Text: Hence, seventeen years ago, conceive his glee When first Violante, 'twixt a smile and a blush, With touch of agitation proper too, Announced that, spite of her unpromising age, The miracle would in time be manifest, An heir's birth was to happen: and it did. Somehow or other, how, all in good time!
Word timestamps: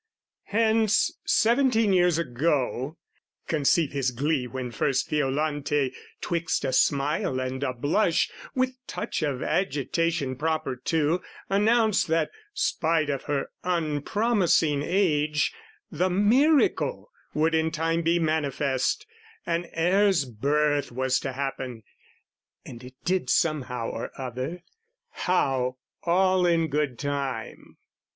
Hence, 0.45 1.13
seventeen 1.27 1.93
years 1.93 2.17
ago, 2.17 2.97
conceive 3.47 3.91
his 3.91 4.09
glee 4.09 4.47
When 4.47 4.71
first 4.71 5.07
Violante, 5.11 5.93
'twixt 6.21 6.65
a 6.65 6.73
smile 6.73 7.39
and 7.39 7.61
a 7.61 7.71
blush, 7.71 8.31
With 8.55 8.71
touch 8.87 9.21
of 9.21 9.43
agitation 9.43 10.35
proper 10.37 10.75
too, 10.75 11.21
Announced 11.51 12.07
that, 12.07 12.31
spite 12.51 13.11
of 13.11 13.25
her 13.25 13.51
unpromising 13.63 14.81
age, 14.81 15.53
The 15.91 16.09
miracle 16.09 17.11
would 17.35 17.53
in 17.53 17.69
time 17.69 18.01
be 18.01 18.17
manifest, 18.17 19.05
An 19.45 19.67
heir's 19.71 20.25
birth 20.25 20.91
was 20.91 21.19
to 21.19 21.33
happen: 21.33 21.83
and 22.65 22.83
it 22.83 22.95
did. 23.05 23.29
Somehow 23.29 23.91
or 23.91 24.09
other, 24.19 24.63
how, 25.11 25.77
all 26.01 26.47
in 26.47 26.69
good 26.69 26.97
time! 26.97 27.77